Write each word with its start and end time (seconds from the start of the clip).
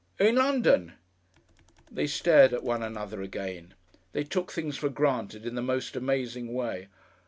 "In 0.19 0.33
London." 0.35 0.93
They 1.91 2.07
stared 2.07 2.53
at 2.55 2.63
one 2.63 2.81
another 2.81 3.21
again. 3.21 3.75
They 4.13 4.23
took 4.23 4.51
things 4.51 4.75
for 4.75 4.89
granted 4.89 5.45
in 5.45 5.53
the 5.53 5.61
most 5.61 5.95
amazing 5.95 6.55
way. 6.55 6.87